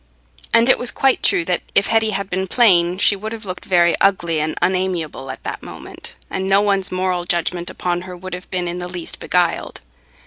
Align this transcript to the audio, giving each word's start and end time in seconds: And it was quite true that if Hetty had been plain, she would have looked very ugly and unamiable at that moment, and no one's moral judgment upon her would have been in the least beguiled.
And 0.51 0.67
it 0.67 0.79
was 0.79 0.89
quite 0.89 1.21
true 1.21 1.45
that 1.45 1.61
if 1.75 1.85
Hetty 1.85 2.09
had 2.09 2.27
been 2.27 2.47
plain, 2.47 2.97
she 2.97 3.15
would 3.15 3.31
have 3.33 3.45
looked 3.45 3.65
very 3.65 3.93
ugly 4.01 4.39
and 4.39 4.57
unamiable 4.59 5.29
at 5.29 5.43
that 5.43 5.61
moment, 5.61 6.15
and 6.27 6.47
no 6.49 6.59
one's 6.59 6.91
moral 6.91 7.23
judgment 7.23 7.69
upon 7.69 8.01
her 8.01 8.17
would 8.17 8.33
have 8.33 8.49
been 8.49 8.67
in 8.67 8.79
the 8.79 8.87
least 8.89 9.19
beguiled. 9.19 9.79